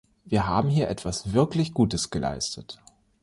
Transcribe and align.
Wir 0.25 0.47
haben 0.47 0.67
hier 0.69 0.87
etwas 0.89 1.31
wirklich 1.31 1.75
Gutes 1.75 2.09
geleistet! 2.09 2.81